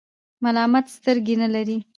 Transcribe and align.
ملامت 0.43 0.85
سترګي 0.97 1.35
نلری. 1.41 1.77